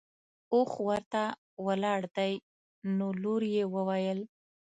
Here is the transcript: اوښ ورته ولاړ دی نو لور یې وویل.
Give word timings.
اوښ 0.53 0.71
ورته 0.87 1.23
ولاړ 1.65 2.01
دی 2.15 2.33
نو 2.97 3.07
لور 3.21 3.41
یې 3.55 3.63
وویل. 3.73 4.19